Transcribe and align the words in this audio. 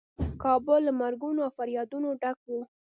کابل 0.43 0.79
له 0.87 0.93
مرګونو 1.01 1.39
او 1.45 1.51
فریادونو 1.57 2.07
ډک 2.21 2.39
و. 2.47 2.51